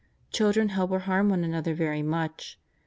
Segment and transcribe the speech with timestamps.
[0.31, 2.57] Children help or harm one another very much.